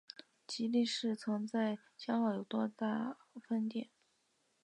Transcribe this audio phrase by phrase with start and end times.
[0.47, 3.17] 吉利市曾在香港有多家
[3.47, 3.87] 分店。